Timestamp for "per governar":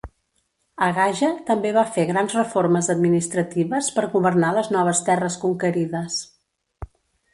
3.99-4.53